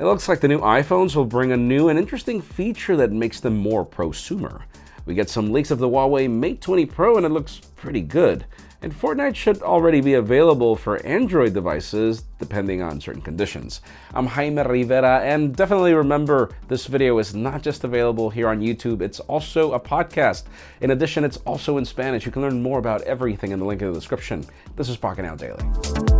It 0.00 0.04
looks 0.04 0.30
like 0.30 0.40
the 0.40 0.48
new 0.48 0.60
iPhones 0.60 1.14
will 1.14 1.26
bring 1.26 1.52
a 1.52 1.58
new 1.58 1.90
and 1.90 1.98
interesting 1.98 2.40
feature 2.40 2.96
that 2.96 3.12
makes 3.12 3.38
them 3.38 3.54
more 3.54 3.84
prosumer. 3.84 4.62
We 5.04 5.14
get 5.14 5.28
some 5.28 5.52
leaks 5.52 5.70
of 5.70 5.78
the 5.78 5.90
Huawei 5.90 6.30
Mate 6.30 6.62
20 6.62 6.86
Pro 6.86 7.18
and 7.18 7.26
it 7.26 7.28
looks 7.28 7.60
pretty 7.76 8.00
good. 8.00 8.46
And 8.80 8.98
Fortnite 8.98 9.36
should 9.36 9.60
already 9.60 10.00
be 10.00 10.14
available 10.14 10.74
for 10.74 11.04
Android 11.04 11.52
devices 11.52 12.22
depending 12.38 12.80
on 12.80 12.98
certain 12.98 13.20
conditions. 13.20 13.82
I'm 14.14 14.26
Jaime 14.26 14.62
Rivera, 14.62 15.20
and 15.20 15.54
definitely 15.54 15.92
remember 15.92 16.48
this 16.68 16.86
video 16.86 17.18
is 17.18 17.34
not 17.34 17.60
just 17.60 17.84
available 17.84 18.30
here 18.30 18.48
on 18.48 18.62
YouTube, 18.62 19.02
it's 19.02 19.20
also 19.20 19.74
a 19.74 19.80
podcast. 19.80 20.44
In 20.80 20.92
addition, 20.92 21.24
it's 21.24 21.36
also 21.38 21.76
in 21.76 21.84
Spanish. 21.84 22.24
You 22.24 22.32
can 22.32 22.40
learn 22.40 22.62
more 22.62 22.78
about 22.78 23.02
everything 23.02 23.50
in 23.50 23.58
the 23.58 23.66
link 23.66 23.82
in 23.82 23.88
the 23.88 23.98
description. 23.98 24.46
This 24.76 24.88
is 24.88 24.96
Pocketnow 24.96 25.36
Daily. 25.36 26.19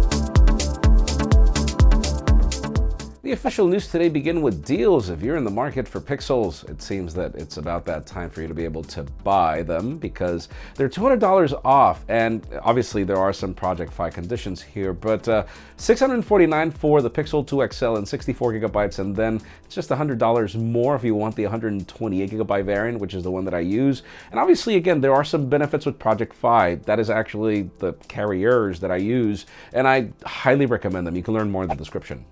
The 3.31 3.35
official 3.35 3.69
news 3.69 3.87
today 3.87 4.09
begin 4.09 4.43
with 4.43 4.65
deals. 4.65 5.09
If 5.09 5.23
you're 5.23 5.37
in 5.37 5.45
the 5.45 5.53
market 5.53 5.87
for 5.87 6.01
Pixels, 6.01 6.69
it 6.69 6.83
seems 6.83 7.15
that 7.15 7.33
it's 7.37 7.59
about 7.59 7.85
that 7.85 8.05
time 8.05 8.29
for 8.29 8.43
you 8.43 8.49
to 8.49 8.55
be 8.55 8.65
able 8.65 8.83
to 8.83 9.05
buy 9.23 9.63
them 9.63 9.99
because 9.99 10.49
they're 10.75 10.89
$200 10.89 11.61
off. 11.65 12.05
And 12.09 12.45
obviously, 12.61 13.05
there 13.05 13.19
are 13.19 13.33
some 13.33 13.55
Project 13.55 13.93
Fi 13.93 14.11
conditions 14.11 14.61
here, 14.61 14.93
but 14.93 15.29
uh, 15.29 15.47
649 15.77 16.73
for 16.73 17.01
the 17.03 17.09
Pixel 17.09 17.47
2 17.47 17.69
XL 17.73 17.99
and 17.99 18.09
64 18.09 18.55
gigabytes, 18.55 18.99
and 18.99 19.15
then 19.15 19.41
it's 19.65 19.77
just 19.77 19.91
$100 19.91 20.57
more 20.57 20.97
if 20.97 21.05
you 21.05 21.15
want 21.15 21.37
the 21.37 21.45
128 21.45 22.31
gigabyte 22.33 22.65
variant, 22.65 22.99
which 22.99 23.15
is 23.15 23.23
the 23.23 23.31
one 23.31 23.45
that 23.45 23.55
I 23.55 23.61
use. 23.61 24.03
And 24.33 24.41
obviously, 24.41 24.75
again, 24.75 25.01
there 25.01 25.15
are 25.15 25.23
some 25.23 25.49
benefits 25.49 25.87
with 25.87 26.01
Project 26.01 26.35
Fi. 26.35 26.75
That 26.75 26.99
is 26.99 27.11
actually 27.11 27.71
the 27.79 27.93
carriers 28.09 28.81
that 28.81 28.91
I 28.91 28.97
use, 28.97 29.47
and 29.73 29.87
I 29.87 30.09
highly 30.27 30.67
recommend 30.67 31.07
them. 31.07 31.15
You 31.15 31.23
can 31.23 31.35
learn 31.35 31.49
more 31.49 31.63
in 31.63 31.69
the 31.69 31.77
description. 31.77 32.25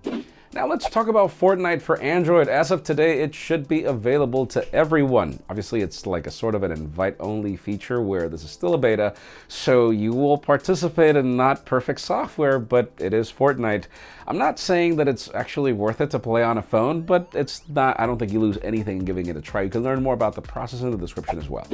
Now 0.51 0.65
let's 0.65 0.89
talk 0.89 1.07
about 1.07 1.29
Fortnite 1.29 1.79
for 1.79 1.99
Android. 2.01 2.47
As 2.47 2.71
of 2.71 2.83
today, 2.83 3.21
it 3.21 3.35
should 3.35 3.67
be 3.67 3.83
available 3.83 4.47
to 4.47 4.73
everyone. 4.73 5.39
Obviously, 5.47 5.81
it's 5.81 6.07
like 6.07 6.25
a 6.25 6.31
sort 6.31 6.55
of 6.55 6.63
an 6.63 6.71
invite-only 6.71 7.55
feature 7.55 8.01
where 8.01 8.27
this 8.27 8.43
is 8.43 8.49
still 8.49 8.73
a 8.73 8.77
beta, 8.79 9.13
so 9.47 9.91
you 9.91 10.11
will 10.11 10.39
participate 10.39 11.15
in 11.15 11.37
not 11.37 11.65
perfect 11.65 11.99
software, 11.99 12.57
but 12.57 12.91
it 12.97 13.13
is 13.13 13.31
Fortnite. 13.31 13.85
I'm 14.25 14.39
not 14.39 14.57
saying 14.57 14.95
that 14.95 15.07
it's 15.07 15.29
actually 15.35 15.71
worth 15.71 16.01
it 16.01 16.09
to 16.11 16.19
play 16.19 16.41
on 16.41 16.57
a 16.57 16.63
phone, 16.63 17.01
but 17.01 17.29
it's 17.35 17.61
not, 17.69 17.99
I 17.99 18.07
don't 18.07 18.17
think 18.17 18.33
you 18.33 18.39
lose 18.39 18.57
anything 18.63 18.97
in 18.97 19.05
giving 19.05 19.27
it 19.27 19.37
a 19.37 19.41
try. 19.41 19.61
You 19.61 19.69
can 19.69 19.83
learn 19.83 20.01
more 20.01 20.15
about 20.15 20.33
the 20.33 20.41
process 20.41 20.81
in 20.81 20.89
the 20.89 20.97
description 20.97 21.37
as 21.37 21.47
well. 21.47 21.67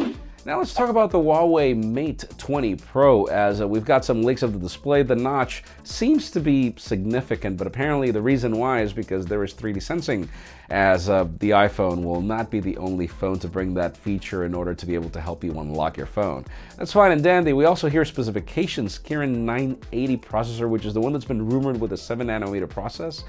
Now 0.46 0.60
let's 0.60 0.76
talk 0.76 0.90
about 0.90 1.10
the 1.10 1.18
Huawei 1.18 1.76
Mate 1.76 2.24
20 2.38 2.76
Pro 2.76 3.24
as 3.26 3.62
uh, 3.62 3.68
we've 3.68 3.84
got 3.84 4.06
some 4.06 4.22
leaks 4.22 4.44
of 4.44 4.54
the 4.54 4.60
display. 4.60 5.02
The 5.02 5.16
notch 5.16 5.64
seems 5.84 6.30
to 6.30 6.40
be 6.40 6.76
significant, 6.78 7.58
but 7.58 7.66
apparently 7.66 8.12
the 8.12 8.22
reason 8.22 8.56
why 8.56 8.82
is 8.82 8.94
because 8.94 9.26
there 9.26 9.44
is 9.44 9.56
3D 9.56 9.82
sensing 9.82 10.30
as 10.70 11.10
uh, 11.10 11.24
the 11.40 11.50
iPhone 11.50 12.04
will 12.04 12.22
not 12.22 12.52
be 12.52 12.60
the 12.60 12.78
only 12.78 13.08
phone 13.08 13.40
to 13.40 13.48
bring 13.48 13.74
that 13.74 13.98
feature 13.98 14.46
in 14.46 14.54
order 14.54 14.76
to 14.76 14.86
be 14.86 14.94
able 14.94 15.10
to 15.10 15.20
help 15.20 15.44
you 15.44 15.60
unlock 15.60 15.98
your 15.98 16.06
phone. 16.06 16.46
That's 16.78 16.94
fine 16.94 17.12
and 17.12 17.24
dandy. 17.24 17.54
We 17.54 17.66
also 17.66 17.90
hear 17.90 18.06
specifications, 18.06 19.00
Kirin 19.00 19.38
980 19.38 20.18
processor, 20.18 20.70
which 20.70 20.86
is 20.86 20.94
the 20.94 21.02
one 21.02 21.12
that's 21.12 21.26
been 21.26 21.50
rumored 21.50 21.80
with 21.80 21.92
a 21.94 21.98
7 21.98 22.28
nanometer 22.28 22.70
process. 22.70 23.24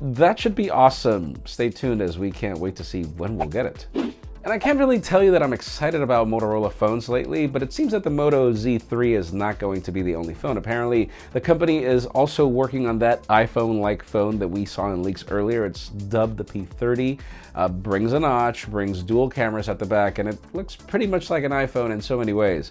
That 0.00 0.38
should 0.38 0.54
be 0.54 0.70
awesome. 0.70 1.34
Stay 1.46 1.70
tuned 1.70 2.00
as 2.00 2.16
we 2.16 2.30
can't 2.30 2.60
wait 2.60 2.76
to 2.76 2.84
see 2.84 3.02
when 3.02 3.36
we'll 3.36 3.48
get 3.48 3.66
it. 3.66 4.19
And 4.42 4.54
I 4.54 4.58
can't 4.58 4.78
really 4.78 4.98
tell 4.98 5.22
you 5.22 5.32
that 5.32 5.42
I'm 5.42 5.52
excited 5.52 6.00
about 6.00 6.26
Motorola 6.26 6.72
phones 6.72 7.10
lately, 7.10 7.46
but 7.46 7.62
it 7.62 7.74
seems 7.74 7.92
that 7.92 8.02
the 8.02 8.08
Moto 8.08 8.50
Z3 8.54 9.14
is 9.14 9.34
not 9.34 9.58
going 9.58 9.82
to 9.82 9.92
be 9.92 10.00
the 10.00 10.14
only 10.14 10.32
phone. 10.32 10.56
Apparently, 10.56 11.10
the 11.34 11.40
company 11.42 11.84
is 11.84 12.06
also 12.06 12.46
working 12.46 12.86
on 12.86 12.98
that 13.00 13.22
iPhone 13.24 13.80
like 13.80 14.02
phone 14.02 14.38
that 14.38 14.48
we 14.48 14.64
saw 14.64 14.90
in 14.92 15.02
leaks 15.02 15.26
earlier. 15.28 15.66
It's 15.66 15.90
dubbed 15.90 16.38
the 16.38 16.44
P30, 16.44 17.20
uh, 17.54 17.68
brings 17.68 18.14
a 18.14 18.20
notch, 18.20 18.66
brings 18.70 19.02
dual 19.02 19.28
cameras 19.28 19.68
at 19.68 19.78
the 19.78 19.84
back, 19.84 20.18
and 20.18 20.26
it 20.26 20.38
looks 20.54 20.74
pretty 20.74 21.06
much 21.06 21.28
like 21.28 21.44
an 21.44 21.52
iPhone 21.52 21.90
in 21.90 22.00
so 22.00 22.16
many 22.16 22.32
ways 22.32 22.70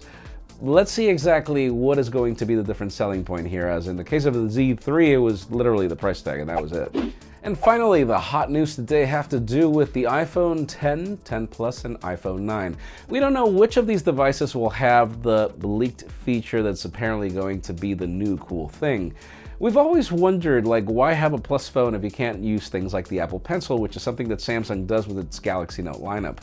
let's 0.62 0.92
see 0.92 1.08
exactly 1.08 1.70
what 1.70 1.98
is 1.98 2.10
going 2.10 2.36
to 2.36 2.44
be 2.44 2.54
the 2.54 2.62
different 2.62 2.92
selling 2.92 3.24
point 3.24 3.46
here. 3.46 3.66
As 3.66 3.88
in 3.88 3.96
the 3.96 4.04
case 4.04 4.26
of 4.26 4.34
the 4.34 4.40
Z3, 4.40 5.08
it 5.08 5.16
was 5.16 5.50
literally 5.50 5.86
the 5.86 5.96
price 5.96 6.20
tag, 6.20 6.38
and 6.38 6.50
that 6.50 6.60
was 6.60 6.72
it. 6.72 6.94
And 7.42 7.58
finally, 7.58 8.04
the 8.04 8.18
hot 8.18 8.50
news 8.50 8.76
today 8.76 9.06
have 9.06 9.26
to 9.30 9.40
do 9.40 9.70
with 9.70 9.94
the 9.94 10.04
iPhone 10.04 10.66
10, 10.68 11.16
10 11.24 11.46
Plus, 11.46 11.86
and 11.86 11.98
iPhone 12.02 12.40
9. 12.40 12.76
We 13.08 13.18
don't 13.18 13.32
know 13.32 13.46
which 13.46 13.78
of 13.78 13.86
these 13.86 14.02
devices 14.02 14.54
will 14.54 14.68
have 14.68 15.22
the 15.22 15.50
leaked 15.62 16.10
feature 16.10 16.62
that's 16.62 16.84
apparently 16.84 17.30
going 17.30 17.62
to 17.62 17.72
be 17.72 17.94
the 17.94 18.06
new 18.06 18.36
cool 18.36 18.68
thing. 18.68 19.14
We've 19.58 19.78
always 19.78 20.12
wondered, 20.12 20.66
like, 20.66 20.84
why 20.84 21.14
have 21.14 21.32
a 21.32 21.38
Plus 21.38 21.66
phone 21.66 21.94
if 21.94 22.04
you 22.04 22.10
can't 22.10 22.42
use 22.42 22.68
things 22.68 22.92
like 22.92 23.08
the 23.08 23.20
Apple 23.20 23.40
Pencil, 23.40 23.78
which 23.78 23.96
is 23.96 24.02
something 24.02 24.28
that 24.28 24.40
Samsung 24.40 24.86
does 24.86 25.06
with 25.06 25.18
its 25.18 25.38
Galaxy 25.38 25.82
Note 25.82 26.00
lineup. 26.02 26.38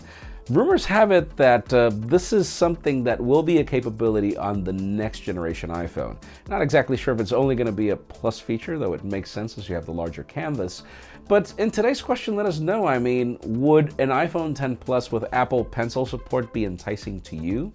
Rumors 0.50 0.86
have 0.86 1.12
it 1.12 1.36
that 1.36 1.74
uh, 1.74 1.90
this 1.94 2.32
is 2.32 2.48
something 2.48 3.04
that 3.04 3.20
will 3.20 3.44
be 3.44 3.58
a 3.58 3.66
capability 3.66 4.38
on 4.38 4.64
the 4.64 4.72
next 4.72 5.20
generation 5.22 5.70
iPhone. 5.70 6.16
Not 6.48 6.62
exactly 6.62 6.96
sure 6.96 7.14
if 7.14 7.20
it's 7.20 7.34
only 7.34 7.54
going 7.54 7.68
to 7.68 7.74
be 7.74 7.90
a 7.90 7.98
plus 7.98 8.40
feature, 8.40 8.80
though 8.80 8.94
it 8.94 9.04
makes 9.04 9.30
sense 9.30 9.58
as 9.58 9.68
you 9.68 9.76
have 9.76 9.86
the 9.86 9.92
larger 9.92 10.24
canvas. 10.24 10.84
But 11.28 11.54
in 11.58 11.70
today's 11.70 12.02
question, 12.02 12.38
let 12.38 12.46
us 12.46 12.60
know. 12.60 12.88
I 12.88 12.98
mean, 12.98 13.38
would 13.44 13.94
an 14.00 14.08
iPhone 14.08 14.56
10 14.56 14.78
Plus 14.78 15.12
with 15.12 15.26
Apple 15.34 15.66
Pencil 15.66 16.06
support 16.06 16.54
be 16.54 16.64
enticing 16.64 17.20
to 17.22 17.36
you? 17.36 17.70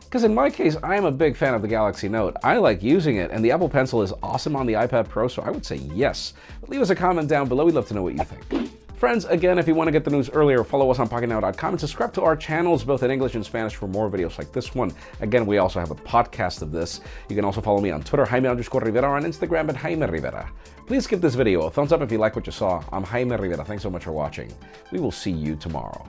Because 0.00 0.24
in 0.24 0.34
my 0.34 0.50
case, 0.50 0.76
I 0.82 0.96
am 0.96 1.04
a 1.04 1.12
big 1.12 1.36
fan 1.36 1.54
of 1.54 1.62
the 1.62 1.68
Galaxy 1.68 2.08
Note. 2.08 2.36
I 2.42 2.56
like 2.56 2.82
using 2.82 3.16
it, 3.16 3.30
and 3.30 3.44
the 3.44 3.52
Apple 3.52 3.68
Pencil 3.68 4.02
is 4.02 4.12
awesome 4.20 4.56
on 4.56 4.66
the 4.66 4.72
iPad 4.72 5.08
Pro, 5.08 5.28
so 5.28 5.42
I 5.42 5.50
would 5.50 5.64
say 5.64 5.76
yes. 5.76 6.32
But 6.60 6.70
leave 6.70 6.80
us 6.80 6.90
a 6.90 6.96
comment 6.96 7.28
down 7.28 7.46
below. 7.48 7.66
We'd 7.66 7.76
love 7.76 7.86
to 7.88 7.94
know 7.94 8.02
what 8.02 8.14
you 8.14 8.24
think. 8.24 8.65
Friends, 8.96 9.26
again, 9.26 9.58
if 9.58 9.68
you 9.68 9.74
want 9.74 9.88
to 9.88 9.92
get 9.92 10.04
the 10.04 10.10
news 10.10 10.30
earlier, 10.30 10.64
follow 10.64 10.90
us 10.90 10.98
on 10.98 11.06
PocketNow.com 11.06 11.74
and 11.74 11.78
subscribe 11.78 12.14
to 12.14 12.22
our 12.22 12.34
channels, 12.34 12.82
both 12.82 13.02
in 13.02 13.10
English 13.10 13.34
and 13.34 13.44
Spanish, 13.44 13.74
for 13.74 13.86
more 13.86 14.08
videos 14.08 14.38
like 14.38 14.52
this 14.52 14.74
one. 14.74 14.90
Again, 15.20 15.44
we 15.44 15.58
also 15.58 15.78
have 15.78 15.90
a 15.90 15.94
podcast 15.94 16.62
of 16.62 16.72
this. 16.72 17.02
You 17.28 17.36
can 17.36 17.44
also 17.44 17.60
follow 17.60 17.82
me 17.82 17.90
on 17.90 18.02
Twitter, 18.02 18.24
Jaime 18.24 18.48
underscore 18.48 18.80
Rivera, 18.80 19.10
on 19.10 19.24
Instagram 19.24 19.68
at 19.68 19.76
Jaime 19.76 20.06
Rivera. 20.06 20.50
Please 20.86 21.06
give 21.06 21.20
this 21.20 21.34
video 21.34 21.64
a 21.64 21.70
thumbs 21.70 21.92
up 21.92 22.00
if 22.00 22.10
you 22.10 22.16
like 22.16 22.36
what 22.36 22.46
you 22.46 22.52
saw. 22.52 22.82
I'm 22.90 23.02
Jaime 23.02 23.36
Rivera. 23.36 23.66
Thanks 23.66 23.82
so 23.82 23.90
much 23.90 24.04
for 24.04 24.12
watching. 24.12 24.50
We 24.90 24.98
will 24.98 25.12
see 25.12 25.30
you 25.30 25.56
tomorrow. 25.56 26.08